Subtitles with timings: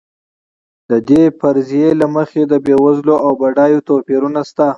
[0.89, 4.67] د دې فرضیې له مخې د بېوزلو او بډایو توپیرونه شته.